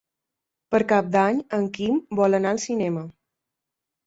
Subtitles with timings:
[0.75, 3.05] Per Cap d'Any en Quim vol anar al cinema.